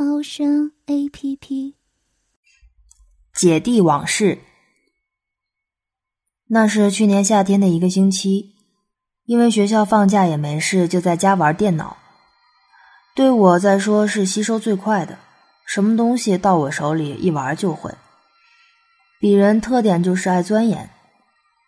[0.00, 1.74] 猫声 A P P。
[3.34, 4.38] 姐弟往事。
[6.46, 8.54] 那是去年夏天的一个星期，
[9.24, 11.96] 因为学校放假也没事，就在家玩电脑。
[13.16, 15.18] 对我在说是吸收最快的，
[15.66, 17.92] 什么东西到我手里一玩就会。
[19.20, 20.90] 鄙人特点就是爱钻研。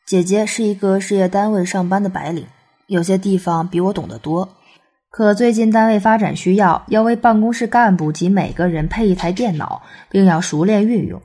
[0.07, 2.47] 姐姐是一个事业单位上班的白领，
[2.87, 4.57] 有些地方比我懂得多。
[5.11, 11.21] 可最近单位发展需要，要为办公室干部及每个人配一台电脑，并要熟练运用。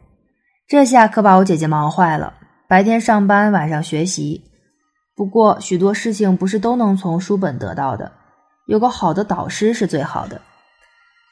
[0.68, 2.34] 这下可把我姐姐忙坏了，
[2.68, 4.44] 白天上班，晚上学习。
[5.16, 8.12] 不过许多事情不是都能从书本得到的，
[8.66, 10.42] 有个好的导师是最好的。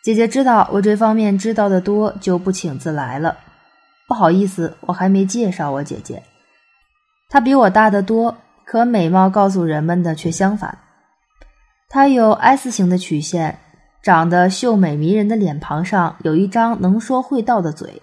[0.04, 3.36] 姐姐知道我这方面知道的多，就不请自来了。
[4.08, 6.22] 不好意思，我还没介绍我姐姐。
[7.30, 10.78] 她比我大得多，可美貌告诉人们的却相反。
[11.94, 13.60] 她有 S 型的曲线，
[14.02, 18.02] 长得秀美迷人的脸庞上有一张能说会道的嘴。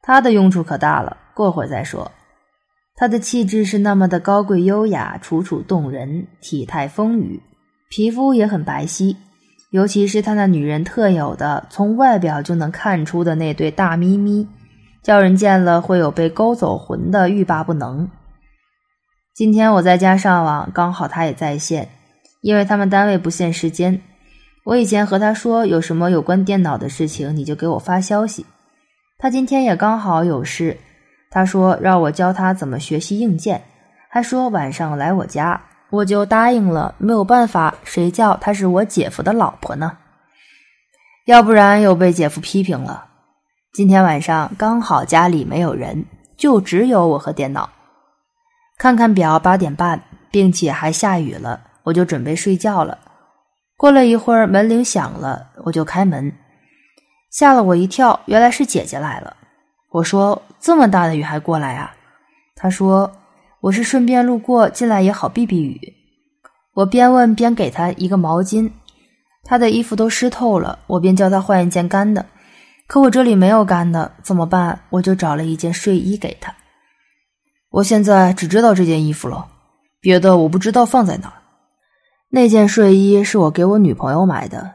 [0.00, 2.12] 她的用处可大了，过会儿再说。
[2.94, 7.40] 她的气质是那么的高贵优雅、楚楚动人，体态丰腴，
[7.90, 9.16] 皮肤也很白皙，
[9.70, 14.46] 尤其是她那女人特有的从外表就能看出的那对大咪咪，
[15.02, 18.08] 叫人见了会有被勾走魂的欲罢不能。
[19.34, 21.88] 今天我在家上网，刚好她也在线。
[22.46, 24.00] 因为他们单位不限时间，
[24.62, 28.46] 我以前和他说有什么有关电脑的事情，你就给我发消息。
[29.18, 30.78] 他今天也刚好有事，
[31.28, 33.64] 他说让我教他怎么学习硬件，
[34.08, 36.94] 还说晚上来我家，我就答应了。
[36.98, 39.98] 没有办法，谁叫她是我姐夫的老婆呢？
[41.26, 43.06] 要不然又被姐夫批评了。
[43.72, 46.04] 今天晚上刚好家里没有人，
[46.36, 47.68] 就只有我和电脑。
[48.78, 51.62] 看看表，八点半，并且还下雨了。
[51.86, 52.98] 我就准备睡觉了。
[53.76, 56.32] 过了一会儿，门铃响了，我就开门，
[57.30, 59.36] 吓了我一跳，原来是姐姐来了。
[59.92, 61.94] 我说：“这么大的雨还过来啊？”
[62.56, 63.12] 她说
[63.62, 65.80] ：“我是顺便路过，进来也好避避雨。”
[66.74, 68.68] 我边问边给她一个毛巾，
[69.44, 72.26] 她的衣服都湿透了，我便叫她换一件干的。
[72.88, 74.80] 可我这里没有干的，怎么办？
[74.90, 76.52] 我就找了一件睡衣给她。
[77.70, 79.46] 我现在只知道这件衣服了，
[80.00, 81.42] 别的我不知道放在哪儿。
[82.28, 84.74] 那件睡衣是我给我女朋友买的，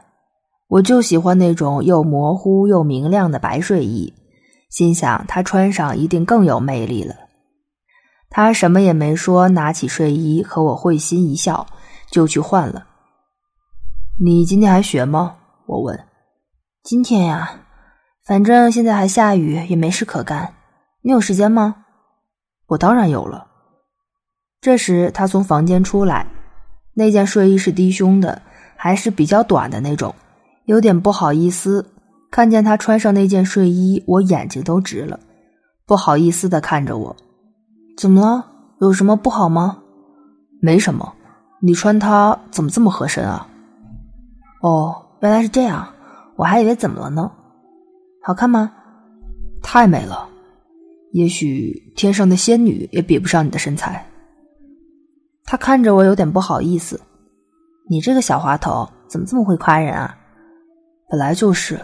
[0.68, 4.14] 我就喜欢那种又模糊又明亮的白睡衣，
[4.70, 7.14] 心想她穿上一定更有魅力了。
[8.30, 11.66] 她什么也没说，拿起睡衣和我会心一笑，
[12.10, 12.86] 就去换了。
[14.24, 15.36] 你今天还学吗？
[15.66, 16.06] 我问。
[16.82, 17.60] 今天呀，
[18.24, 20.54] 反正现在还下雨，也没事可干。
[21.02, 21.84] 你有时间吗？
[22.68, 23.46] 我当然有了。
[24.60, 26.26] 这时，他从房间出来。
[26.94, 28.42] 那件睡衣是低胸的，
[28.76, 30.14] 还是比较短的那种，
[30.66, 31.86] 有点不好意思。
[32.30, 35.20] 看见他穿上那件睡衣，我眼睛都直了，
[35.86, 37.16] 不好意思的看着我。
[37.96, 38.46] 怎么了？
[38.80, 39.78] 有什么不好吗？
[40.60, 41.14] 没什么。
[41.60, 43.46] 你穿它怎么这么合身啊？
[44.62, 45.86] 哦，原来是这样，
[46.36, 47.30] 我还以为怎么了呢。
[48.22, 48.72] 好看吗？
[49.62, 50.28] 太美了，
[51.12, 54.04] 也许天上的仙女也比不上你的身材。
[55.52, 56.98] 他看着我，有点不好意思。
[57.86, 60.16] 你这个小滑头怎么这么会夸人啊？
[61.10, 61.78] 本来就是，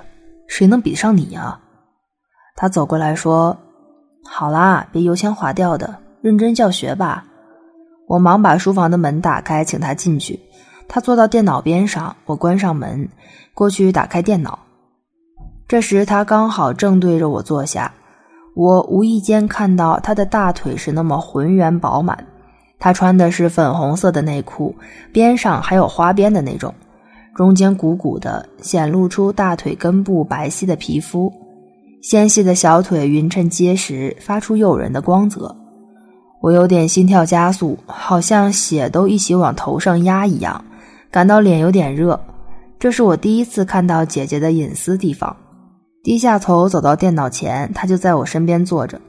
[0.47, 1.61] 谁能比上你呀？
[2.57, 3.55] 他走过来说
[4.25, 7.27] ：“好啦，别油腔滑调的，认真教学吧。”
[8.09, 10.41] 我忙把书房的门打开，请他进去。
[10.89, 13.07] 他坐到电脑边上，我关上门，
[13.53, 14.59] 过去打开电脑。
[15.67, 17.93] 这时他刚好正对着我坐下，
[18.57, 22.27] 我无意间看到他的大腿是那么浑圆饱满。
[22.79, 24.75] 她穿的是粉红色的内裤，
[25.13, 26.73] 边上还有花边的那种，
[27.35, 31.33] 中间鼓鼓的，显露出大腿根部白皙的皮肤，
[32.03, 35.55] 纤细的小腿匀称结实，发出诱人的光泽。
[36.41, 40.65] 我有点心跳加速，好像血都一起往头上压一样，
[41.11, 42.19] 感到脸有点热。
[42.79, 45.37] 这是我第一次看到姐姐的隐私地方。
[46.05, 49.01] 低下头走到电脑前，她就在我身边坐着，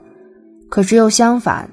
[0.69, 1.69] 可是又相反。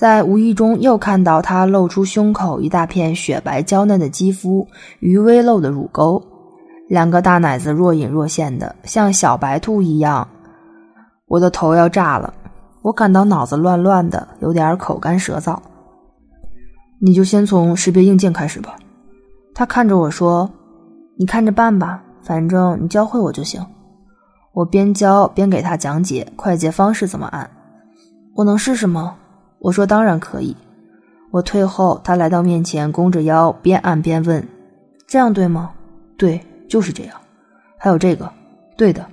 [0.00, 4.66] 在无意中又看到他露出胸口一大片雪白娇嫩的肌肤
[5.00, 6.22] 与微露的乳沟，
[6.88, 10.26] 两个大奶子若隐若现的，像小白兔一样。
[11.26, 12.32] 我的头要炸了，
[12.80, 15.58] 我感到脑子乱乱的，有点口干舌燥。
[16.98, 18.76] 你就先从识别硬件开始吧。
[19.54, 20.50] 他看着我说
[21.20, 23.62] ：“你看着办吧，反正你教会我就行。”
[24.54, 27.50] 我边教边给他讲解快捷方式怎么按。
[28.34, 29.16] 我能试试吗？
[29.60, 30.56] 我说当然可以。
[31.30, 34.46] 我退后，他来到面前，弓着腰，边按边问
[35.06, 35.70] ：“这样对吗
[36.18, 37.16] ？”“对，就是这样。
[37.78, 38.30] ”“还有这个。
[38.76, 39.06] ”“对的。”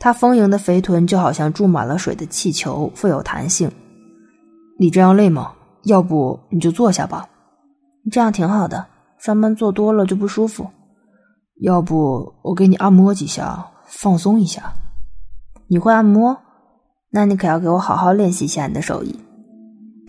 [0.00, 3.70] 他丰盈的肥臀就好像注满了水的气球，富有弹性。
[4.78, 5.52] 你这样累吗？
[5.84, 7.28] 要不你就坐下吧。
[8.10, 8.86] 这样挺好的，
[9.18, 10.66] 上班坐多了就不舒服。
[11.60, 14.72] 要不我给你按摩几下，放松一下。
[15.66, 16.38] 你会按摩？
[17.10, 19.18] 那你可要给我好好练习一下你的手艺。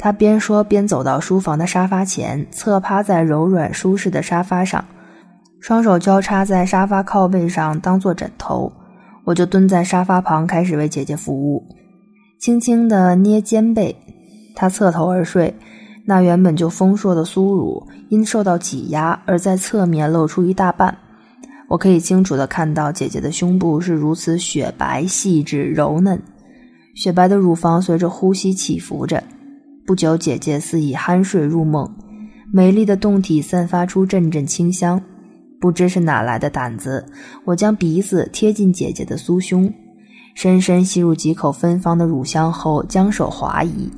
[0.01, 4.83] 他边说边走到书房的沙发前，侧趴在柔软舒适的沙发上，
[5.59, 8.71] 双手交叉在沙发靠背上当做枕头。
[9.25, 11.61] 我就蹲在沙发旁，开始为姐姐服务，
[12.39, 13.93] 轻轻地捏肩背。
[14.55, 15.53] 她侧头而睡，
[16.05, 20.97] 那原本就丰硕的酥乳因受到挤压而在侧面露出一大半。
[21.67, 26.19] 我可以清楚地看到姐姐的胸部是如此雪白、细致、柔嫩，
[26.95, 29.21] 雪白的乳房随着呼吸起伏着。
[29.89, 31.91] 不久，姐姐似已酣睡入梦，
[32.53, 35.01] 美丽的胴体散发出阵阵清香。
[35.59, 37.03] 不知是哪来的胆子，
[37.43, 39.73] 我将鼻子贴近姐姐的酥胸，
[40.35, 43.89] 深深吸入几口芬芳的乳香后，将手滑移，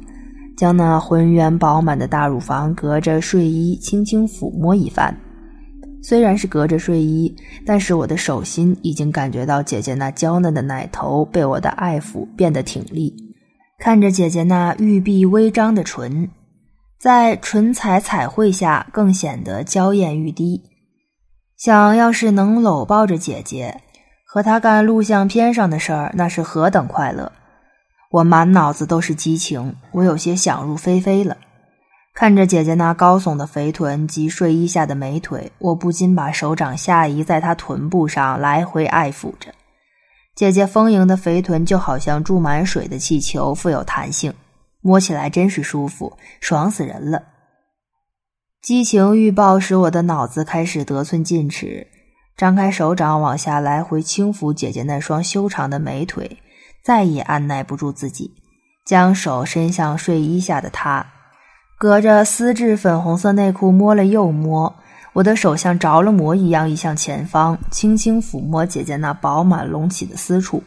[0.56, 5.14] 将那浑圆饱满的大乳房隔着睡衣轻轻抚摸一番。
[6.02, 7.36] 虽然是隔着睡衣，
[7.66, 13.14] 但是我的手心已经感觉到姐姐那娇嫩的奶头被我的爱抚变得挺立。
[13.82, 16.30] 看着姐姐那玉臂微张的唇，
[17.00, 20.62] 在唇彩彩绘下更显得娇艳欲滴。
[21.58, 23.82] 想要是能搂抱着姐姐，
[24.24, 27.32] 和她干录像片上的事儿，那是何等快乐！
[28.12, 31.36] 我满脑子都是激情，我有些想入非非了。
[32.14, 39.52] 看着姐姐那高耸的肥臀及睡衣下的美腿，我不禁把手掌下移在她臀部上，来回爱抚着。
[40.42, 44.34] 姐姐丰盈的肥臀就好像注满水的气球，富有弹性，
[44.82, 47.22] 摸起来真是舒服，爽死人了。
[48.60, 51.86] 激情欲爆使我的脑子开始得寸进尺，
[52.36, 56.40] 张开手掌往下来回轻抚姐姐那双修长的美腿，
[56.84, 58.34] 再也按耐不住自己，
[58.84, 61.06] 将手伸向睡衣下的她，
[61.78, 64.76] 隔着丝质粉红色内裤摸了又摸。
[65.14, 70.64] 我的手像着了魔一样移向前方，轻轻抚摸姐姐那饱满隆起的私处。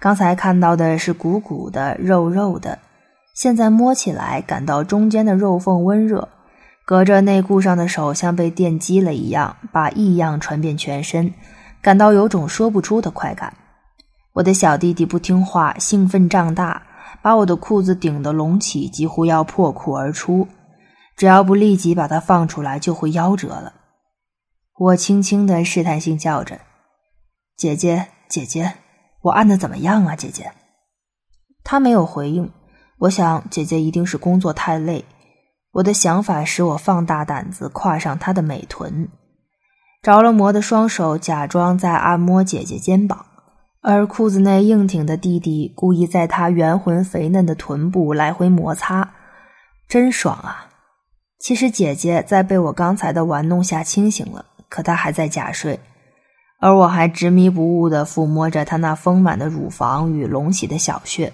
[0.00, 2.78] 刚才看到的是鼓鼓的、肉肉的，
[3.34, 6.28] 现在摸起来感到中间的肉缝温热。
[6.84, 11.32] 隔着内裤上的手像被电击了一样，把异样传遍全身，
[11.80, 13.52] 感到有种说不出的快感。
[14.32, 16.82] 我的小弟弟不听话，兴奋胀大，
[17.20, 20.48] 把我的裤子顶得隆起，几乎要破裤而出。
[21.18, 23.72] 只要不立即把它放出来，就会夭折了。
[24.78, 26.60] 我轻轻的试探性叫着
[27.58, 28.74] ：“姐姐，姐姐，
[29.22, 30.52] 我按的怎么样啊，姐姐？”
[31.64, 32.48] 她没有回应。
[32.98, 35.04] 我想，姐姐一定是工作太累。
[35.72, 39.08] 我的想法使我放大胆子，跨上她的美臀，
[40.00, 43.26] 着了魔的双手假装在按摩姐姐肩膀，
[43.82, 49.14] 而裤子内硬挺的弟弟故意在她圆浑肥嫩的臀部来回摩擦，
[49.88, 50.67] 真爽啊！
[51.38, 55.78] 其实姐姐在被我刚才的玩弄下清醒了，可她还在假睡，
[56.60, 61.32] 而我还执迷不悟地抚摸着她那丰满的乳房与隆起的小穴。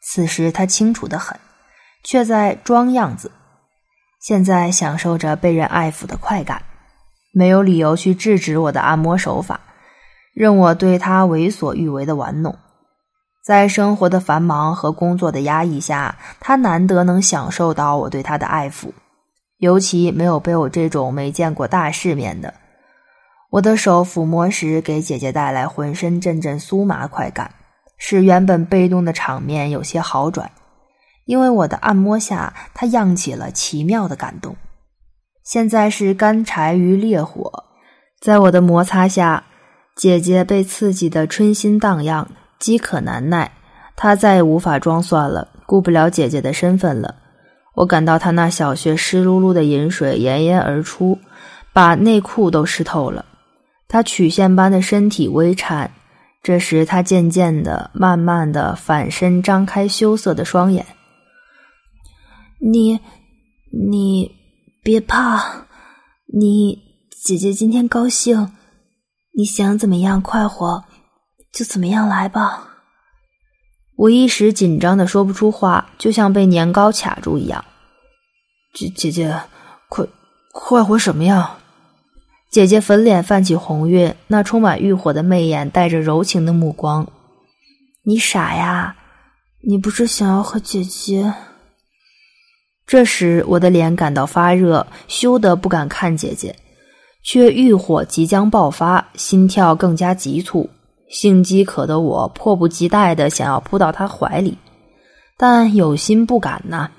[0.00, 1.36] 此时她清楚的很，
[2.04, 3.32] 却在装样子。
[4.20, 6.62] 现在享受着被人爱抚的快感，
[7.32, 9.60] 没有理由去制止我的按摩手法，
[10.32, 12.56] 任我对她为所欲为的玩弄。
[13.44, 18.92] 在生活的繁忙和工作的压抑下，她难得能享受到我对她的爱抚。
[19.64, 22.52] 尤其没有被我这种没见过大世面的，
[23.48, 27.50] 我的手抚摸时给姐姐带来浑身阵阵酥麻快感，
[27.96, 30.50] 使原本被动的场面有些好转。
[31.24, 34.54] 因为我的按摩下，她漾起了奇妙的感动。
[35.42, 37.64] 现在是干柴与烈火，
[38.20, 39.44] 在我的摩擦下，
[39.96, 42.28] 姐姐被刺激的春心荡漾，
[42.58, 43.50] 饥渴难耐。
[43.96, 47.14] 她再也无法装蒜了，顾不了姐姐的身份了。
[47.74, 51.18] 我感到他那小穴湿漉漉的饮水炎炎而出，
[51.72, 53.24] 把内裤都湿透了。
[53.88, 55.92] 他曲线般的身体微颤，
[56.42, 60.84] 这时他渐渐的、慢慢的反身张开羞涩的双眼。
[62.60, 63.00] 你，
[63.70, 64.30] 你
[64.82, 65.66] 别怕，
[66.32, 66.78] 你
[67.24, 68.52] 姐姐今天高兴，
[69.36, 70.84] 你想怎么样快活，
[71.52, 72.73] 就怎么样来吧。
[73.96, 77.64] 我一时紧张的说不出话，就像被年糕卡住一样。
[78.72, 79.40] 姐姐姐，
[79.88, 80.04] 快
[80.52, 81.58] 快活什么呀？
[82.50, 87.06] 姐姐粉脸泛起红晕，那充满欲火的媚眼带着柔情的目光。
[88.04, 88.96] 你傻呀？
[89.66, 91.32] 你不是想要和姐姐？
[92.86, 96.56] 这时我的脸感到发热，羞得不敢看姐姐。
[97.22, 100.68] 却欲火即将爆发，心跳更加急促，
[101.08, 104.58] 性饥渴的我迫不及待的想要扑到他怀里，
[105.36, 106.90] 但有心不敢呐。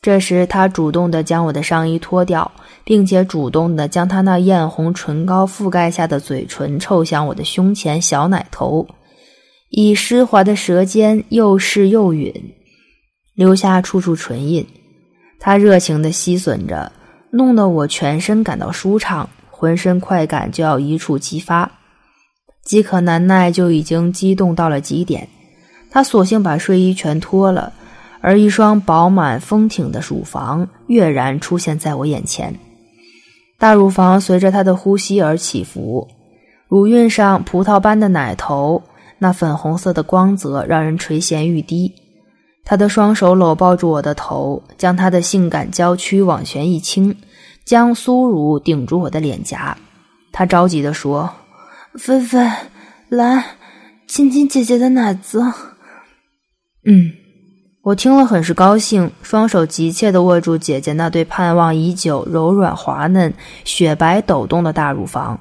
[0.00, 2.50] 这时，他主动的将我的上衣脱掉，
[2.84, 8.86] 并且主动的将他那艳红唇膏覆盖下的嘴唇凑向我的胸前小奶头，
[9.70, 12.34] 以湿滑的舌尖又试又吮，
[13.34, 14.66] 留下处处唇印。
[15.40, 16.92] 他热情的吸吮着，
[17.30, 19.28] 弄得我全身感到舒畅。
[19.56, 21.70] 浑身快感就要一触即发，
[22.64, 25.28] 饥渴难耐就已经激动到了极点。
[25.90, 27.72] 他索性把睡衣全脱了，
[28.20, 32.54] 而一双饱满丰挺的乳房跃然出现在我眼前。
[33.58, 36.08] 大乳房随着他的呼吸而起伏，
[36.66, 38.82] 乳晕上葡萄般的奶头，
[39.18, 41.92] 那粉红色的光泽让人垂涎欲滴。
[42.64, 47.14] 他的双手搂抱住我的头，将他的性感娇躯往前一倾。
[47.64, 49.78] 将酥乳顶住我的脸颊，
[50.32, 51.30] 他着急地说
[51.98, 52.50] ：“菲菲，
[53.08, 53.44] 来
[54.06, 55.40] 亲亲姐姐的奶子。”
[56.86, 57.12] 嗯，
[57.82, 63.32] 我听了很是高兴，双手急切地握住姐姐那对盼望已久、柔软滑嫩、
[63.64, 65.38] 雪白抖动的大乳房，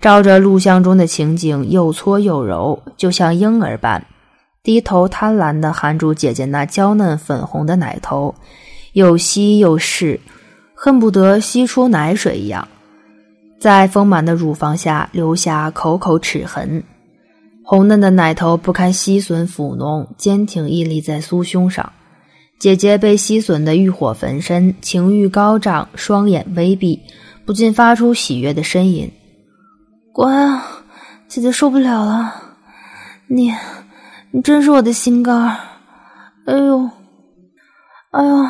[0.00, 4.04] 照着录像中的情景，又搓又揉，就像婴儿般，
[4.62, 8.34] 低头贪婪地含住姐姐那娇嫩粉红的奶头，
[8.92, 10.20] 又吸又试。
[10.78, 12.68] 恨不得吸出奶水一样，
[13.58, 16.82] 在丰满的乳房下留下口口齿痕，
[17.64, 21.92] 红嫩的奶头不堪吸吮抚弄，坚挺屹立在酥胸上。
[22.58, 27.00] 姐姐被吸吮的欲火焚身，情欲高涨，双眼微闭，
[27.44, 29.10] 不禁发出喜悦的呻吟
[30.12, 30.66] ：“乖啊，
[31.28, 32.32] 姐姐受不了了，
[33.26, 33.52] 你，
[34.30, 35.56] 你真是我的心肝儿！
[36.46, 36.90] 哎呦，
[38.12, 38.48] 哎呦！”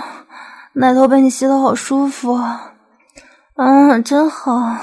[0.79, 2.75] 奶头被你吸的好舒服啊！
[3.55, 4.77] 啊，真好。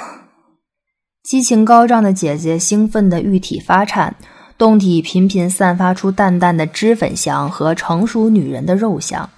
[1.24, 4.14] 激情高涨的姐姐兴奋的玉体发颤，
[4.58, 9.30] 胴体频频散发出淡淡的脂粉香和成熟女人的肉香。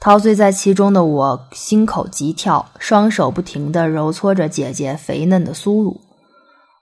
[0.00, 6.00] 陶醉在其中的我心口急跳，双手不停地揉搓着姐姐肥嫩的酥乳。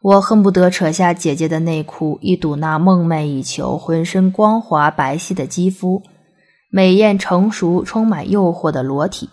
[0.01, 6.03] 我恨不得扯下姐姐的内裤，一睹那梦寐以求、浑身光滑白皙的肌肤。
[6.71, 9.29] 美艳成熟、充满诱惑的裸体，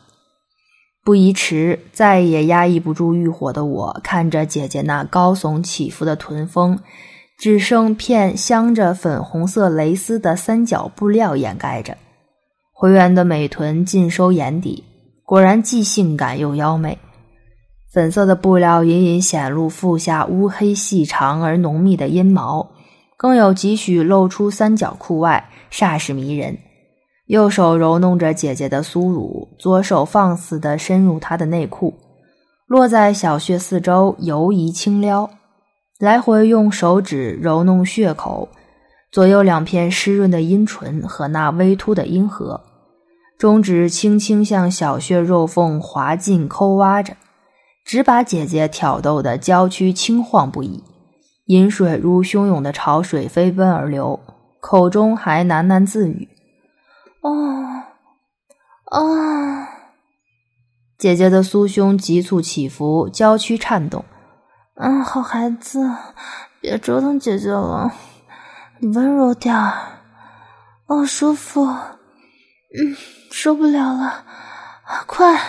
[1.04, 6.78] 不宜迟，再也压抑不住欲火的我，看着姐姐那高耸起伏的臀峰，
[7.38, 11.98] 只剩片镶着粉红色蕾丝的三角布料掩盖着，
[12.74, 14.84] 回圆的美臀尽收眼底，
[15.24, 16.98] 果然既性感又妖媚。
[17.92, 22.70] 粉色的布料隐隐显露腹下乌黑细长而浓密的阴毛，
[23.18, 26.56] 更有几许露出三角裤外，煞是迷人。
[27.30, 31.94] 右手揉弄着姐姐的酥乳，左手放肆地深入她的内裤，
[32.66, 35.30] 落在小穴四周游移轻撩，
[36.00, 38.50] 来回用手指揉弄穴口，
[39.12, 42.60] 左右两片湿润的阴唇和那微凸的阴核，
[43.38, 47.16] 中指轻轻向小穴肉缝滑进抠挖着，
[47.86, 50.84] 只把姐姐挑逗的娇躯轻晃不已，
[51.46, 54.20] 饮水如汹涌的潮水飞奔而流，
[54.60, 56.28] 口中还喃喃自语。
[57.22, 57.32] 哦，
[58.86, 59.68] 啊！
[60.98, 64.04] 姐姐的酥胸急促起伏，娇躯颤动。
[64.76, 65.90] 嗯，好孩子，
[66.62, 67.92] 别折腾姐姐了，
[68.80, 69.74] 你温柔点儿。
[70.88, 71.66] 哦，舒服。
[71.66, 72.96] 嗯，
[73.32, 74.24] 受不了了，
[75.08, 75.40] 快！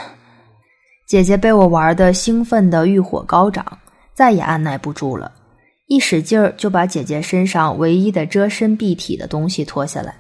[1.07, 3.65] 姐姐被我玩的兴奋的欲火高涨，
[4.15, 5.33] 再也按耐不住了，
[5.87, 10.15] 一使劲儿就把姐姐身上唯一的遮身蔽体的东西脱下来。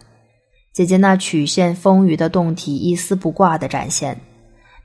[0.73, 4.17] 姐姐那曲线丰腴的胴体一丝不挂的展现，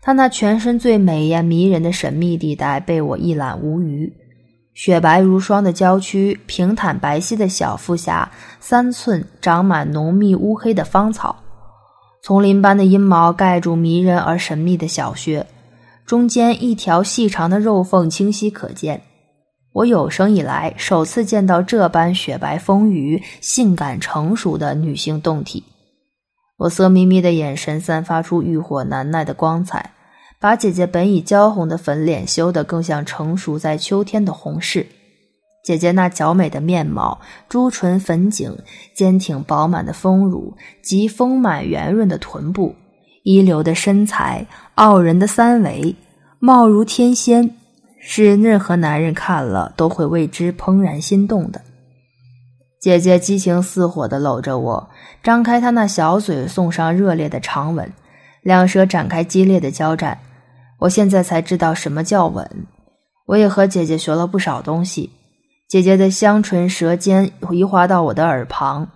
[0.02, 4.12] 她那全身最美艳迷人的神秘地带被我一览无余。
[4.74, 11.36] 雪白如霜的娇躯，平坦白皙的小腹下三寸长满浓密乌黑的芳草，
[12.24, 15.46] 丛林般的阴毛盖住迷人而神秘的小穴，
[16.04, 19.00] 中间一条细长的肉缝清晰可见。
[19.72, 25.64] 我有生以来首次见到这般雪白丰腴、性感成熟的女性胴体。
[26.58, 29.92] 我色眯眯的眼神散发出欲火难耐的光彩，
[30.40, 34.86] 把姐姐本已娇红的粉脸修得更像成熟在秋天的红柿。
[35.66, 37.20] 姐姐那娇美的面貌，
[37.50, 38.58] 朱唇粉颈，
[38.96, 42.74] 坚挺饱满的丰乳及丰满圆润的臀部，
[43.24, 44.46] 一流的身材，
[44.76, 45.94] 傲人的三围，
[46.40, 47.58] 貌如天仙，
[48.00, 51.60] 是任何男人看了都会为之怦然心动的。
[52.86, 54.90] 姐姐激情似火地搂着我，
[55.24, 57.92] 张开她那小嘴，送上热烈的长吻，
[58.44, 60.20] 两舌展开激烈的交战。
[60.78, 62.48] 我现在才知道什么叫吻。
[63.26, 65.10] 我也和姐姐学了不少东西。
[65.68, 68.88] 姐姐的香唇舌尖移滑到我的耳旁，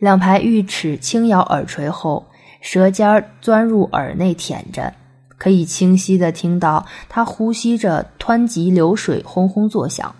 [0.00, 2.26] 两排玉齿轻咬耳垂后，
[2.60, 4.92] 舌尖钻入耳内舔着，
[5.38, 10.12] 可以清晰地听到她呼吸着湍急流水轰轰作响。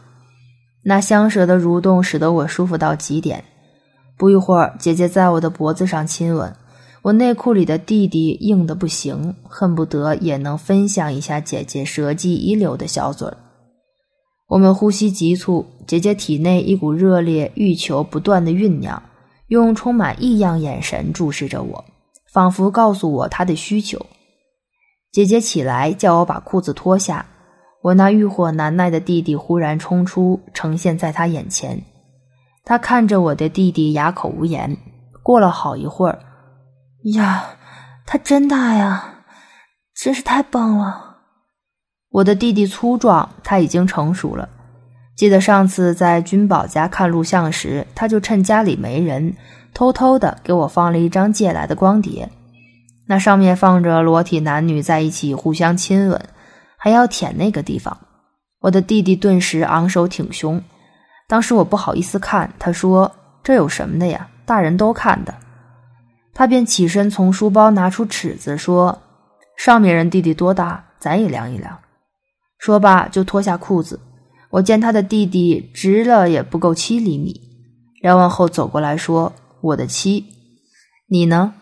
[0.88, 3.42] 那香舌的蠕动使得我舒服到极点。
[4.16, 6.54] 不一会儿，姐姐在我的脖子上亲吻，
[7.02, 13.36] 我内裤里的弟弟硬得不行，恨不得也能分享一下姐姐舌技一流的小嘴儿。
[14.46, 19.02] 我们呼吸急促，姐姐体内一股热烈欲求不断的酝酿，
[19.48, 21.84] 用充满异样眼神注视着我，
[22.32, 24.06] 仿佛告诉我她的需求。
[25.10, 27.26] 姐姐起来叫我把裤子脱下，
[27.86, 31.80] 我那欲火难耐的弟弟忽然冲出，呈现在他眼前。
[32.64, 34.76] 他看着我的弟弟，哑口无言。
[35.22, 36.18] 过了好一会儿，
[37.14, 37.44] 呀，
[38.04, 39.22] 他真大呀，
[39.94, 41.18] 真是太棒了。
[42.10, 44.48] 我的弟弟粗壮，他已经成熟了。
[45.16, 49.32] 记得上次在君宝家看录像时，他就趁家里没人，
[49.72, 52.28] 偷偷的给我放了一张借来的光碟，
[53.06, 56.20] 那上面放着裸体男女在一起互相亲吻，
[56.86, 57.98] 还要舔那个地方。
[58.60, 60.62] 我的弟弟顿时昂首挺胸。
[61.26, 63.10] 当时我不好意思看，他说
[63.42, 64.28] ：“这有什么的呀？
[64.44, 65.34] 大人都看的。”
[66.32, 68.96] 他便起身从书包拿出尺子，说
[69.58, 71.76] ：“上面人弟弟多大，咱也量一量。”
[72.60, 73.98] 说罢，就脱下裤子。
[74.50, 77.34] 我见他的弟弟直了也不够七厘米。
[78.00, 80.24] 量完后走过来说：“我的七，
[81.08, 81.52] 你呢？”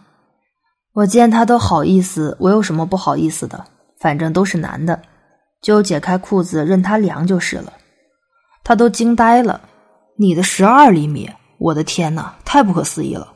[0.93, 3.64] 我见他都好意思，我有什么不好意思的？
[3.99, 5.01] 反正都是男的，
[5.64, 7.72] 就解开裤子任他量就是了。
[8.62, 9.59] 他都惊呆了。
[10.18, 13.27] 你的十二厘米，我的天哪，太不可思议了！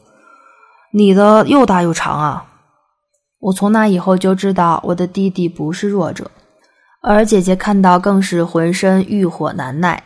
[0.93, 2.45] 你的又大又长啊！
[3.41, 6.31] 我从那以后就知道我的弟弟不是弱者。
[7.01, 10.03] 而姐姐看到更是浑身欲火难耐，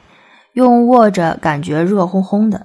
[0.52, 2.64] 用握着感觉热烘烘的。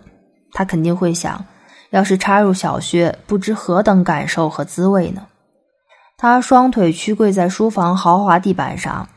[0.51, 1.43] 她肯定会想，
[1.89, 5.25] 要是插入小穴，不知何等感受和滋味呢？
[6.17, 9.07] 她双腿屈跪在书房豪华地板上，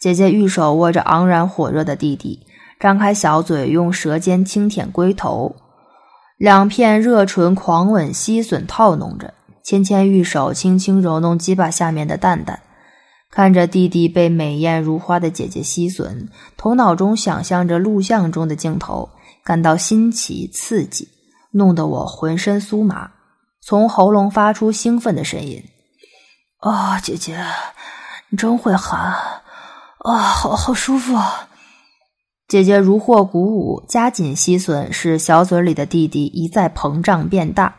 [0.00, 2.46] 姐姐玉手握着昂然火热的弟弟，
[2.80, 5.54] 张开小嘴用舌尖轻舔龟头，
[6.38, 12.60] 两片热唇狂吻吸吮套弄着，纤纤玉手轻轻揉弄鸡巴下面的蛋蛋。
[13.30, 19.10] 看着弟弟被美艳如花的姐姐吸吮，头脑中想象着录像中的镜头，
[19.44, 21.06] 感到新奇刺激，
[21.52, 23.10] 弄得我浑身酥麻，
[23.60, 25.62] 从喉咙发出兴奋的声音。
[26.60, 27.38] 啊，姐姐，
[28.30, 29.39] 你真会喊！
[30.00, 31.14] 啊，好好舒服！
[31.14, 31.48] 啊
[32.48, 37.76] 姐姐如获鼓舞，加紧吸吮，使小嘴里的弟弟一再膨胀变大。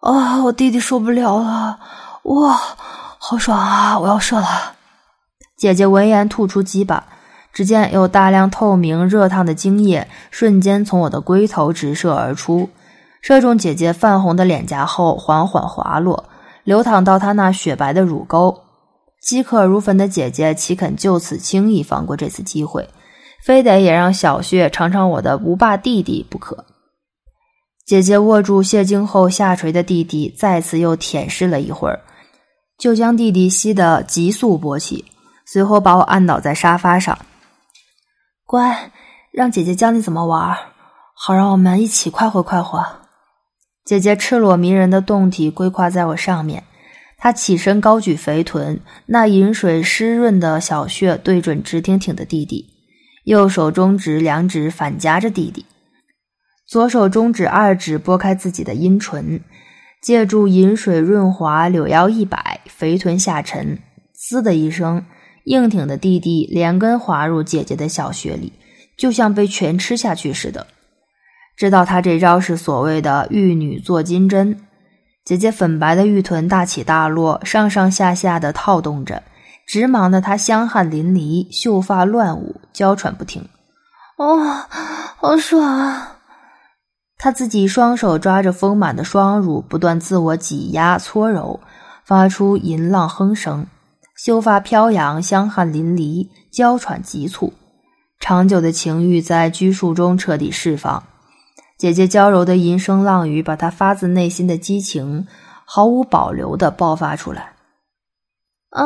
[0.00, 1.78] 啊，我弟弟受不了了！
[2.24, 2.60] 哇！
[3.18, 3.98] 好爽啊！
[3.98, 4.74] 我要射了。
[5.56, 7.04] 姐姐闻言吐出鸡巴，
[7.52, 12.68] 只见有大量透明热烫的精液瞬间从我的龟头直射而出，
[13.22, 16.24] 射中姐姐泛红的脸颊后缓缓滑落，
[16.64, 18.64] 流淌到她那雪白的乳沟。
[19.20, 22.88] 饥渴如焚的姐姐岂肯就此轻易放过这次机会，
[23.44, 26.64] 非得也让小穴尝尝我的不霸弟弟不可。
[27.84, 32.00] 姐姐握住泄精后下垂的弟弟，再次又舔舐了一会儿。
[32.78, 35.04] 就将弟弟吸得急速勃起，
[35.46, 37.18] 随后把我按倒在沙发上。
[38.46, 38.92] 乖，
[39.32, 40.56] 让姐姐教你怎么玩，
[41.14, 42.84] 好让我们一起快活快活。
[43.84, 46.62] 姐姐赤裸迷人的胴体跪跨在我上面，
[47.18, 52.64] 他起身高举肥臀，那饮水湿润的小穴对准直挺挺的弟弟，
[53.24, 55.66] 右手中指、两指反夹着弟弟，
[56.66, 59.40] 左手中指、二指拨开自己的阴唇。
[60.00, 63.76] 借助饮水润滑，柳腰一摆，肥臀下沉，
[64.14, 65.04] 滋的一声，
[65.46, 68.52] 硬挺的弟弟连根滑入姐姐的小穴里，
[68.96, 70.68] 就像被全吃下去似的。
[71.56, 74.60] 知道他这招是所谓的玉女做金针，
[75.28, 79.22] 姐姐粉白的玉臀大起大落，上上下下的套动着，
[79.66, 83.46] 直忙得她香汗淋漓，秀发乱舞，娇喘不停。
[84.16, 84.38] 哦，
[85.18, 86.16] 好爽啊！
[87.18, 91.60] 他自己双手抓着丰满的双乳，不断自我挤压搓揉，
[92.06, 93.66] 发出淫浪哼声，
[94.16, 97.52] 秀发飘扬，香汗淋漓，娇喘急促。
[98.18, 101.02] 长久的情欲在拘束中彻底释放。
[101.78, 105.28] 姐姐娇柔的吟声浪语，把她发自内心的激情
[105.64, 107.54] 毫无保留的爆发出来。
[108.70, 108.84] 啊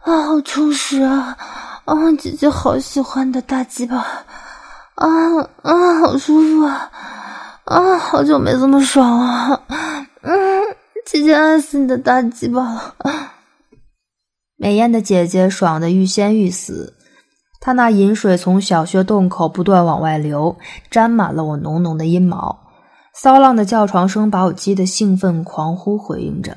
[0.00, 1.36] 啊，好充实啊！
[1.84, 3.98] 啊，姐姐好喜欢你的大鸡巴！
[4.94, 5.06] 啊
[5.62, 6.90] 啊，好舒服啊！
[7.66, 9.62] 啊，好久没这么爽了！
[10.22, 10.62] 嗯，
[11.04, 12.94] 姐姐爱死你的大鸡巴了！
[14.56, 16.96] 美艳的姐姐爽的欲仙欲死。
[17.60, 20.56] 他那饮水从小穴洞口不断往外流，
[20.90, 22.58] 沾满了我浓浓的阴毛。
[23.12, 26.56] 骚浪的叫床声把我激得兴奋狂呼，回应着：“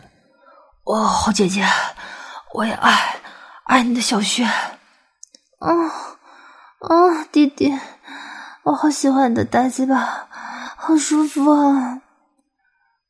[0.85, 1.65] 哦，好姐姐，
[2.53, 3.15] 我也爱
[3.65, 4.45] 爱你的小穴。
[4.45, 5.71] 啊
[6.79, 7.73] 啊，弟弟，
[8.63, 10.27] 我好喜欢你的大鸡巴，
[10.77, 12.01] 好舒服啊！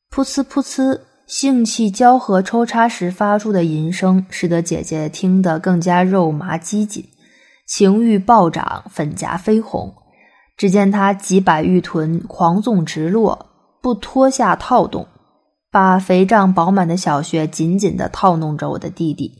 [0.09, 7.07] 噗呲噗呲，性器交合抽插时发出的淫声，使得姐姐听得更加肉麻激紧。
[7.65, 9.93] 情欲暴涨，粉颊绯红。
[10.55, 13.47] 只见他几百玉臀狂纵直落，
[13.81, 15.07] 不脱下套动，
[15.71, 19.31] 把肥胀饱满的小穴紧紧地套弄着我的弟弟。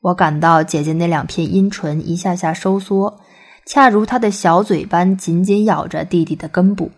[0.00, 3.20] 我感到姐姐那两片阴唇一下下收缩，
[3.66, 6.90] 恰如她的小嘴般紧紧咬着弟弟的根部。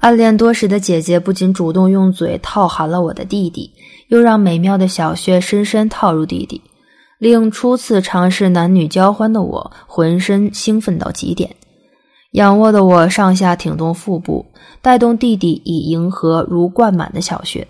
[0.00, 3.70] 暗恋多时的姐姐不仅主动用嘴套含了我的弟弟，
[4.08, 6.60] 又让美妙的小穴深深套入弟弟。
[7.22, 11.54] 令初次尝试男女交欢的我浑身兴奋到极点，
[12.32, 14.44] 仰卧的我上下挺动腹部，
[14.80, 17.68] 带动弟弟以迎合如灌满的小穴，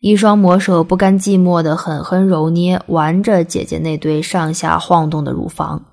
[0.00, 5.84] 一双魔手不甘寂寞的狠狠揉捏玩着姐姐那对上下晃动的乳房。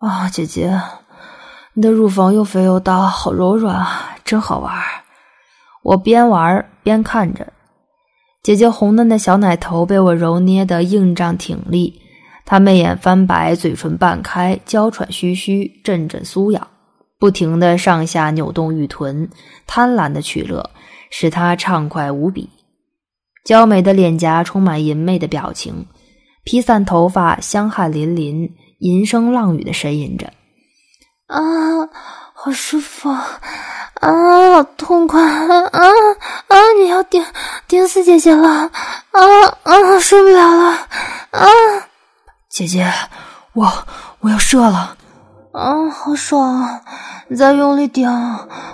[0.00, 0.80] 啊，姐姐，
[1.74, 4.74] 你的乳房又肥又大，好柔软啊，真好玩！
[5.84, 7.52] 我边玩边看着。
[8.42, 12.00] 姐姐红嫩的小奶头被我揉捏得硬胀挺立，
[12.46, 16.66] 她媚眼翻白，嘴唇半开，娇喘吁吁，阵阵酥痒，
[17.18, 19.28] 不停地上下扭动玉臀，
[19.66, 20.70] 贪婪的取乐，
[21.10, 22.48] 使她畅快无比。
[23.44, 25.84] 娇美的脸颊充满淫媚的表情，
[26.44, 28.48] 披散头发，香汗淋淋，
[28.78, 30.32] 吟声浪语的呻吟着
[31.26, 31.40] ：“啊，
[32.34, 33.10] 好舒服。”
[34.00, 35.20] 啊，好痛快！
[35.22, 36.56] 啊啊！
[36.80, 37.24] 你要顶
[37.66, 38.48] 顶死姐姐了！
[38.48, 38.70] 啊
[39.64, 39.98] 啊！
[40.00, 40.70] 受不了了！
[41.30, 41.46] 啊！
[42.48, 42.90] 姐姐，
[43.54, 43.70] 我
[44.20, 44.96] 我要射了！
[45.52, 46.80] 啊，好爽！
[47.28, 48.08] 你再用力顶，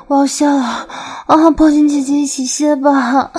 [0.08, 0.86] 我要下了！
[1.26, 3.30] 啊，抱紧姐姐一起泄吧！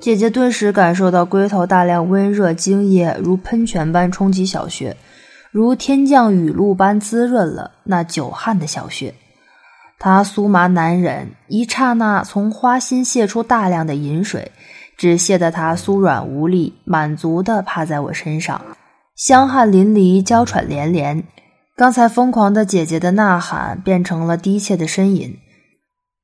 [0.00, 4.96] 姐姐顿时感受到龟头大量温热精液如喷泉般冲击小穴，
[5.50, 9.14] 如天降雨露般滋润了那久旱的小穴。
[10.04, 14.50] 他酥麻难忍，一刹那从花心泄出大量的饮水，
[14.96, 18.60] 只泄得他酥软无力，满足地趴在我身上，
[19.14, 21.22] 香汗淋漓，娇喘连连。
[21.76, 25.32] 刚才疯狂的姐姐的呐喊变成了低切的呻吟。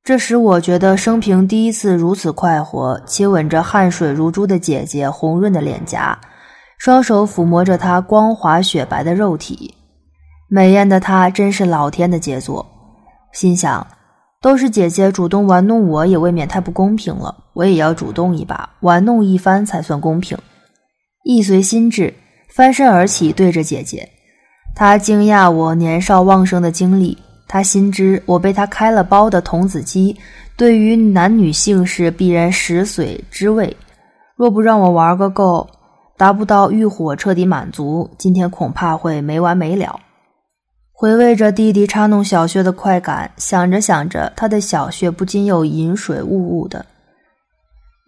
[0.03, 6.19] 这时我觉得生平第一次如此快活，亲吻着汗水如珠的姐姐红润的脸颊，
[6.77, 9.73] 双手抚摸着她光滑雪白的肉体，
[10.49, 12.75] 美艳的她真是老天的杰作。
[13.31, 13.85] 心想，
[14.41, 17.35] 都是姐姐主动玩弄我，也未免太不公平了。
[17.53, 20.37] 我也要主动一把，玩弄一番才算公平。
[21.23, 22.13] 意随心智，
[22.49, 24.07] 翻身而起，对着姐姐。
[24.75, 30.15] 他惊讶我年少旺盛的经历，他心知我被他开了包的童子鸡，
[30.55, 33.75] 对于男女性事必然食髓知味。
[34.35, 35.67] 若不让我玩个够，
[36.17, 39.99] 达不到欲火彻底满足，今天恐怕会没完没了。
[41.01, 46.85] 回味着弟弟插弄小穴的快感，想着想着，他的小穴不禁又饮水雾雾的。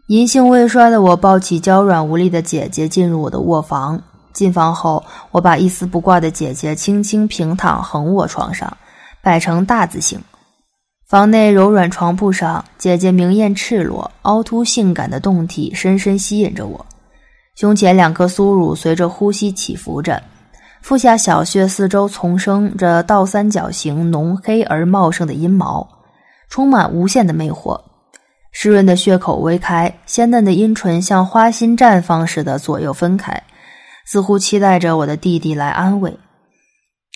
[0.10, 3.98] 银杏未衰的我抱起娇软无力的姐姐进入我的卧房。
[4.34, 5.02] 进房后，
[5.32, 8.76] 我把一丝不挂的姐姐轻轻平躺横卧床上，
[9.22, 10.20] 摆成大字形。
[11.08, 16.86] 房内柔软床铺上，姐姐明艳赤裸、凹凸性感的胴体深深吸引着我，
[17.56, 20.22] 胸前两颗酥乳随着呼吸起伏着。
[20.82, 25.88] 腹下小穴四周丛生着倒三角形、浓黑而茂盛的阴毛，
[26.50, 27.80] 充满无限的魅惑。
[28.52, 33.42] 湿润的血口微开，鲜嫩的阴唇像花心绽放似的左右分开，
[34.06, 36.18] 似乎期待着我的弟弟来安慰。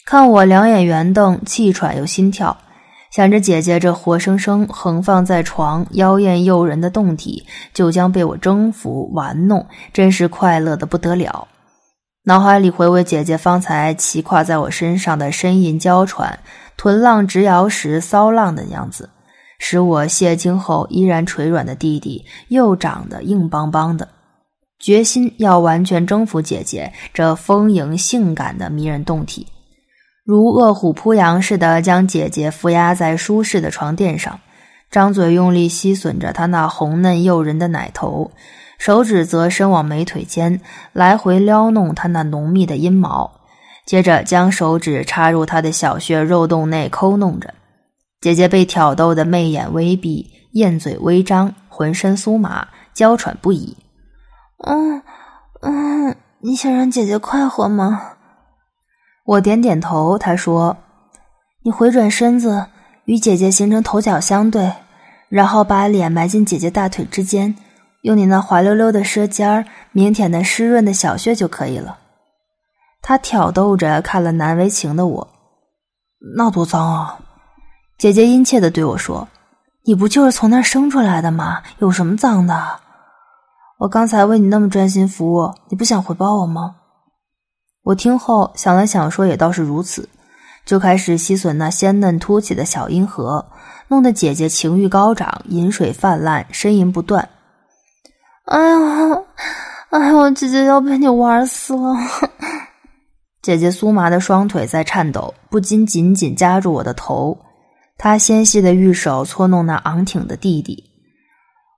[0.06, 2.56] 看我两眼圆瞪，气喘又心跳，
[3.12, 11.46] 想着姐姐这活生生横放在床、妖艳诱人的胴体就将被我征服玩弄，真是快乐的不得了。
[12.28, 16.40] 脑海里回味姐姐方才骑跨在我身上的呻吟娇喘、
[16.76, 19.08] 臀浪直摇时骚浪的样子，
[19.60, 24.08] 使我泄精后依然垂软的弟弟又长得硬邦邦的，
[24.80, 29.46] 决心要完全征服姐姐这丰盈性感的迷人胴体。
[30.26, 34.40] 如饿虎扑羊似的将姐姐扶压在舒适的床垫上，
[34.90, 38.32] 张嘴用力吸吮着她那红嫩诱人的奶头，
[38.78, 40.60] 手指则伸往美腿间，
[40.94, 43.40] 来回撩弄她那浓密的阴毛，
[43.86, 47.54] 接着将手指插入她的小穴肉洞内抠弄着。
[48.22, 53.78] 姐姐被挑逗的媚眼微闭，艳嘴微张，浑身酥麻，娇喘不已。
[54.66, 55.02] 嗯
[55.62, 58.02] 嗯，你想让姐姐快活吗？
[59.26, 60.78] 我点点头，她说
[61.64, 62.68] ：“你回转身子，
[63.06, 64.72] 与姐姐形成头脚相对，
[65.30, 67.56] 然后把脸埋进姐姐大腿之间，
[68.06, 71.98] 用你那滑溜溜的舌尖儿明舔那湿润的小穴就可以了。”
[73.02, 75.28] 他挑逗着看了难为情的我，
[76.38, 77.20] 那多脏啊！
[77.98, 79.28] 姐姐殷切的对我说
[79.86, 81.64] ：“你不就是从那儿生出来的吗？
[81.80, 82.80] 有什么脏的？
[83.80, 86.76] 我刚才为你那么专心服务，你不想回报我吗？”
[87.86, 90.08] 我听后想了想，说：“也倒是如此。”
[90.64, 93.46] 就开始吸吮那鲜嫩凸起的小阴核，
[93.88, 97.30] 弄得姐姐情欲高涨，饮水泛滥，呻吟不断。
[98.46, 99.22] 哎呀，
[99.90, 101.96] 哎呀，姐姐要被你玩死了！
[103.42, 107.38] 姐姐酥麻的双腿在颤抖，不禁紧紧夹住我的头。
[107.98, 110.84] 她纤细的玉手搓弄那昂挺的弟弟，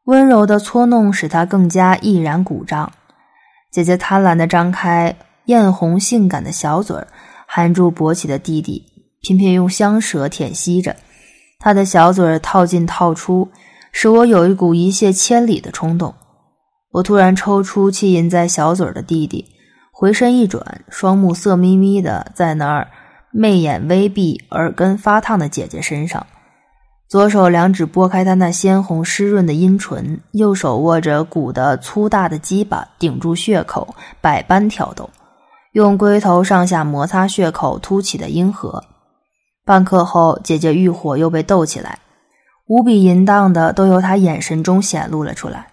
[0.06, 2.91] 温柔的搓弄使他更加毅然鼓胀。
[3.71, 5.15] 姐姐贪婪的张开。
[5.47, 7.08] 艳红性感的小嘴儿
[7.47, 8.84] 含住勃起的弟弟，
[9.21, 10.93] 频频用香舌舔吸着。
[11.58, 13.49] 他的小嘴儿套进套出，
[13.93, 16.13] 使我有一股一泻千里的冲动。
[16.97, 19.45] 我突然抽出气印在小嘴的弟弟，
[19.91, 22.88] 回身一转，双目色眯眯的在那儿，
[23.31, 26.25] 媚眼微闭，耳根发烫的姐姐身上。
[27.07, 35.07] 左手两指拨开她那鲜红湿润的阴唇，右手握着鼓得粗大的鸡巴，顶住血口，百般挑逗。
[35.73, 38.83] 用龟头上下摩擦血口凸起的阴核，
[39.63, 41.99] 半刻后，姐姐欲火又被逗起来，
[42.67, 45.67] 无比淫荡的都由她眼神中显露了出来。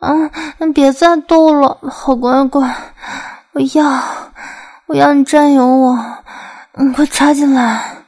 [0.00, 2.74] 嗯，别再逗了，好乖乖，
[3.52, 4.02] 我要，
[4.86, 5.98] 我要你占有我，
[6.74, 8.04] 嗯，快插进来。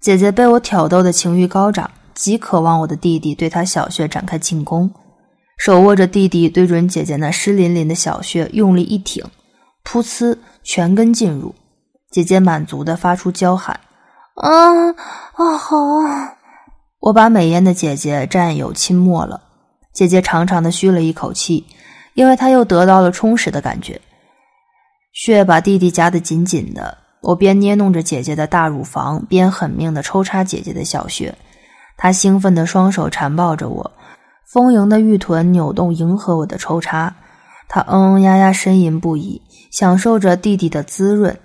[0.00, 4.90] 姐姐被我挑逗的情欲高涨，极渴望我的弟弟对她小穴展开进攻，
[5.58, 9.24] 手握着弟弟对准姐姐那湿淋淋的小穴，用力一挺。
[9.84, 11.54] 噗呲，全根进入，
[12.10, 13.80] 姐姐满足的发出娇喊
[14.36, 14.88] ：“啊
[15.34, 15.76] 啊，好！”
[17.00, 19.42] 我把美艳的姐姐占有侵没了，
[19.94, 21.64] 姐姐长长的吁了一口气，
[22.14, 24.00] 因为她又得到了充实的感觉。
[25.12, 31.34] 血把弟弟夹得紧紧的，我边捏弄着姐姐的大乳房，边狠命的抽插姐姐的小穴。
[31.96, 33.92] 她兴奋的双手缠抱着我，
[34.52, 37.14] 丰盈的玉臀扭动迎合我的抽插。
[37.66, 41.38] 他嗯嗯呀呀呻吟不已，享受着弟弟的滋润。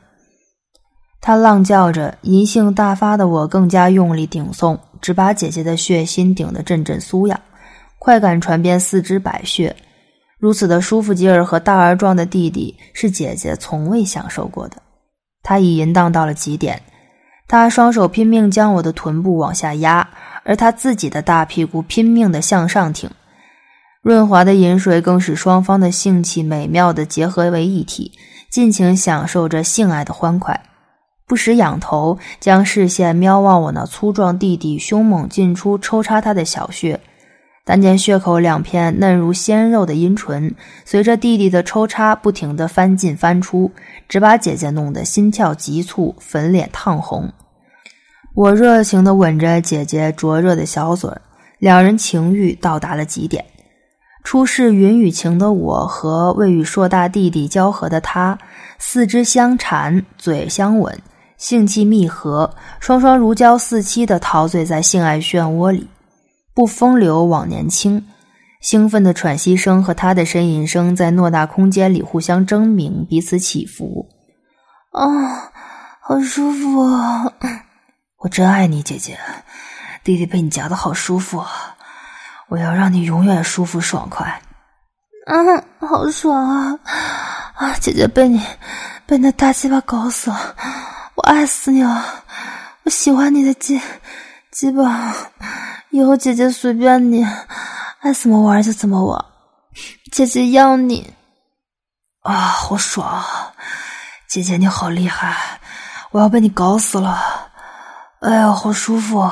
[1.21, 7.39] 他浪叫着，淫性大发的我更加用力顶送，只把姐姐的血心顶得阵阵酥痒，
[7.99, 9.75] 快感传遍四肢百穴。
[10.39, 14.77] 如此的舒服劲儿和大而壮的弟弟，是姐姐从未享受过的。
[15.43, 16.81] 他已淫荡到了极点，
[17.45, 20.07] 他双手拼命将我的臀部往下压，
[20.43, 23.09] 而他自己的大屁股拼命地向上挺。
[24.01, 28.13] 润滑的饮水更使双方的性气美妙的结合为一体，
[28.49, 30.57] 尽情享受着性爱的欢快。
[31.27, 36.97] 不时仰头，将视线瞄望我那粗壮弟弟凶猛进出抽插他的小穴，
[37.69, 40.51] 但见血口两片嫩如鲜肉的阴唇，
[40.85, 43.69] 随着弟弟的抽插不停地翻进翻出，
[44.07, 47.31] 只把姐姐弄得心跳急促，粉脸烫红。
[48.33, 51.11] 我热情地吻着姐姐灼热的小嘴，
[51.59, 53.45] 两人情欲到达了极点。
[54.23, 58.35] 初试云雨情的我和未与硕大弟弟交合的他，
[58.79, 60.99] 四肢相缠，嘴相吻，
[61.37, 65.87] 性气密合，双双如胶似漆的陶醉在性爱漩涡里，
[66.59, 68.05] 不风流枉年轻。
[68.59, 74.09] 兴奋的喘息声和他的呻吟声在偌大空间里互相争鸣，彼此起伏。
[74.91, 75.07] 啊，
[76.01, 77.31] 好舒服啊！
[78.19, 79.17] 我真爱你，姐姐。
[80.03, 81.77] 弟弟被你夹的好舒服啊！
[82.49, 84.41] 我要让你永远舒服爽快，
[85.27, 86.77] 嗯，好爽啊！
[87.55, 88.45] 啊，姐姐被你
[89.05, 90.55] 被那大鸡巴搞死了，
[91.15, 92.03] 我爱死你了！
[92.83, 93.79] 我喜欢你的鸡
[94.51, 95.15] 鸡巴，
[95.91, 97.25] 以后姐姐随便你，
[98.01, 99.25] 爱怎么玩就怎么玩，
[100.11, 101.13] 姐姐要你
[102.21, 103.23] 啊，好爽！
[104.29, 105.59] 姐姐你好厉害，
[106.11, 107.17] 我要被你搞死了！
[108.21, 109.31] 哎呀，好舒服！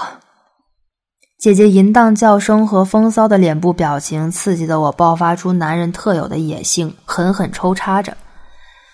[1.37, 8.17] 姐姐淫荡叫声和风骚的脸部表情，刺激的我爆发出男人特有的野性，狠狠抽插着。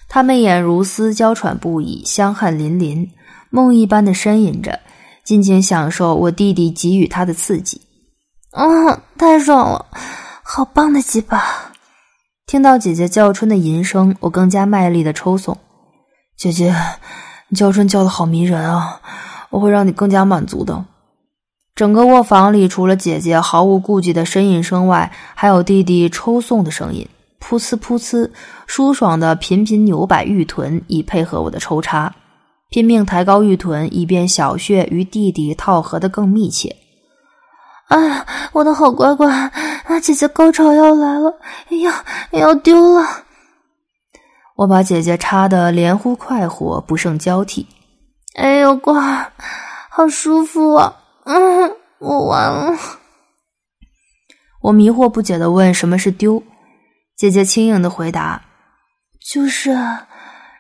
[0.10, 3.10] 他媚眼如丝，娇喘不已，香汗淋淋，
[3.50, 4.82] 梦一般的呻吟着，
[5.24, 7.82] 尽情享受我弟弟给予他的刺激。
[8.52, 9.86] 嗯，太爽了，
[10.44, 11.72] 好棒的鸡巴！
[12.46, 15.58] 听到姐姐叫春的吟声，我更加卖力的抽送。
[16.38, 16.76] 姐姐，
[17.48, 19.00] 你叫春叫的好迷人啊！
[19.50, 20.86] 我会让你更加满足的。
[21.74, 27.08] 整个卧房里，除了姐姐毫无顾忌的呻吟声外，还有弟弟抽送的声音，
[27.40, 28.30] 噗呲噗呲，
[28.68, 32.14] 舒爽的频频扭摆玉臀，以配合我的抽插，
[32.74, 36.76] 拼命抬高玉臀，以便小穴与弟弟套合的更密切。
[37.90, 41.38] 哎呀，我的好乖乖，啊，姐姐高潮要来了，
[41.70, 43.06] 哎呀，要丢了！
[44.56, 47.68] 我把姐姐插得连呼快活，不胜交替。
[48.38, 49.32] 哎呦，乖，
[49.92, 50.96] 好舒服啊！
[51.26, 52.76] 嗯，我完了。
[54.64, 56.42] 我迷惑不解的问：“什么是丢？”
[57.16, 58.42] 姐姐轻盈的回答
[59.32, 59.78] ：“就是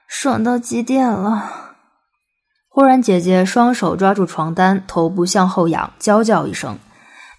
[0.07, 1.61] 爽到极点了。”
[2.75, 6.75] 忽然，姐姐双手抓住床单，头部向后仰，娇叫一声，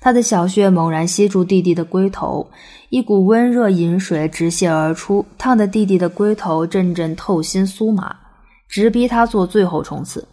[0.00, 2.48] 她的小穴猛然吸住弟弟的龟头，
[2.88, 8.14] 一股温热饮水直泻而出，烫得弟弟的龟头阵阵透心酥麻，
[8.68, 10.24] 直逼他做最后冲刺。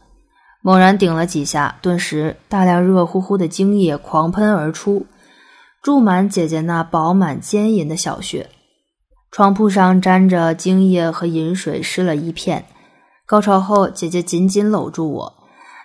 [0.62, 5.08] 猛然顶了几下，顿时大量热乎乎的精液狂喷而出，
[5.82, 8.48] 注满姐姐那饱满坚银的小穴。
[9.32, 12.64] 床铺上沾着精液和饮水，湿了一片。
[13.26, 15.34] 高潮后，姐姐紧紧搂住我，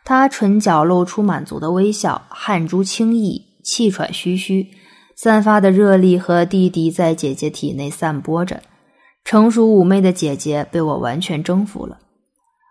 [0.05, 4.66] 她唇角露出满足的微笑，汗珠轻溢，气喘吁吁，
[5.14, 8.61] 散发的热力和弟弟在姐姐体内散播着。
[9.25, 11.99] 成熟妩媚的姐姐被我完全征服了。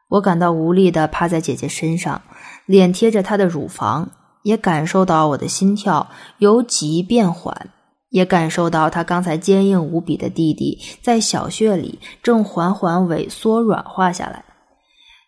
[0.10, 2.22] 我感到无力的趴在姐姐身上，
[2.66, 4.10] 脸贴着她的乳房，
[4.44, 7.70] 也感受到我的心跳由急变缓，
[8.10, 14.46] 也感受到她刚才坚硬无比的弟弟在小穴里正缓缓萎缩软化下来。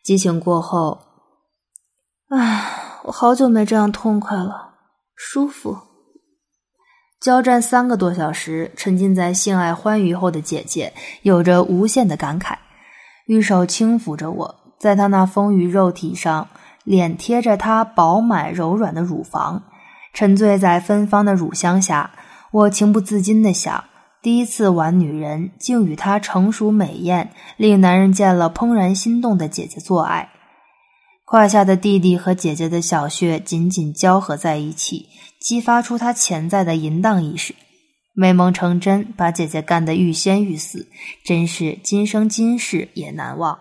[0.08, 1.00] 激情过后，
[2.30, 2.64] 唉，
[3.04, 4.76] 我好久没这样痛快了，
[5.18, 5.80] 舒服。
[7.20, 10.94] 交战三个多小时，沉浸在性爱欢愉后的姐姐
[11.24, 12.56] 有着无限的感慨，
[13.26, 14.56] 玉手轻抚着我。
[14.80, 16.48] 在她那丰腴肉体上，
[16.86, 19.62] 脸贴着她饱满柔软的乳房，
[20.14, 22.12] 沉醉在芬芳的乳香下，
[22.52, 23.84] 我情不自禁的想：
[24.28, 30.30] 第一次玩女人，竟与她成熟美艳、令男人见了怦然心动的姐姐做爱。
[31.24, 35.08] 胯下的弟弟和姐姐的小穴紧紧交合在一起，
[35.40, 37.56] 激发出他潜在的淫荡意识。
[38.14, 40.90] 美梦成真，把姐姐干得欲仙欲死，
[41.24, 43.58] 真是今生今世也难忘。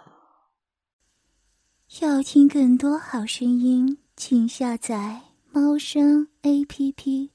[2.01, 5.21] 要听更多好声音，请下载
[5.53, 7.31] 猫声 A P P。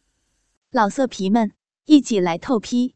[0.69, 1.53] 老色皮们，
[1.85, 2.95] 一起来透批！